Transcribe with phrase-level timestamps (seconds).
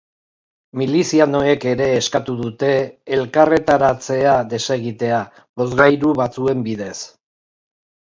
[0.81, 2.73] Milizianoek ere eskatu dute
[3.19, 5.23] elkarretaratzea desegitea,
[5.63, 6.95] bozgorailu batzuen bidez.